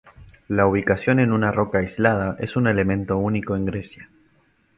[0.47, 4.09] La ubicación en una roca aislada es un elemento único en Grecia.